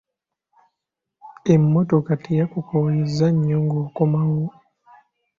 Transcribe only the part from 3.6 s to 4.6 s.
ng'okomawo?